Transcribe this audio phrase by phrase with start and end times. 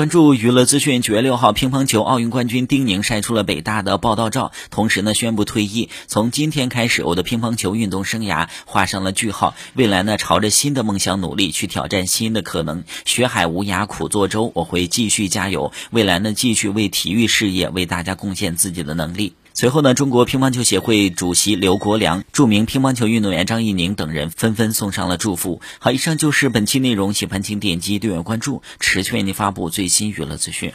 [0.00, 5.90] 关注娱乐资讯，九月六号，乒乓球奥运冠军丁宁晒出了北大的报道照，同时呢宣布退役。
[6.06, 9.54] 从今天开始，我的乒乓球运动生涯画上了句号。
[9.74, 12.84] 未来呢，朝着新的梦想努力，去挑战新的可能。
[13.04, 15.70] 学海无涯苦作舟，我会继续加油。
[15.90, 19.34] 未来呢，继续为体育事业为大家贡献自己的能力。
[19.52, 25.60] 随后呢，中国乒乓球协会主席刘国梁、著名乒乓球运动员张怡宁等人纷纷送上了祝福。
[25.78, 30.72] 好，以上就是本期内容，喜欢请点击订阅关注，持续为您发布最新娱乐资讯。